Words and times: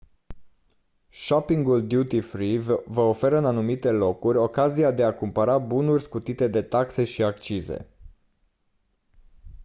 shoppingul 1.09 1.87
duty-free 1.87 2.59
vă 2.85 2.99
oferă 3.01 3.37
în 3.37 3.45
anumite 3.45 3.91
locuri 3.91 4.37
ocazia 4.37 4.91
de 4.91 5.03
a 5.03 5.13
cumpăra 5.13 5.57
bunuri 5.57 6.03
scutite 6.03 6.47
de 6.47 6.61
taxe 6.61 7.03
și 7.03 7.23
accize 7.23 7.87